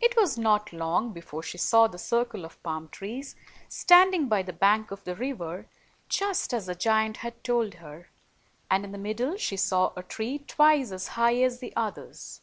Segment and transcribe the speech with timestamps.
[0.00, 3.36] It was not long before she saw the circle of palm trees,
[3.68, 5.68] standing by the bank of the river,
[6.08, 8.08] just as the giant had told her;
[8.70, 12.40] and in the middle she saw a tree twice as high as the others.